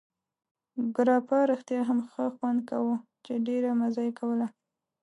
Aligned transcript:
ګراپا 0.95 1.39
رښتیا 1.51 1.81
هم 1.89 1.99
ښه 2.11 2.25
خوند 2.35 2.59
کاوه، 2.69 2.95
چې 3.25 3.33
ډېره 3.47 3.69
مزه 3.79 4.01
یې 4.07 4.11
کوله. 4.19 4.47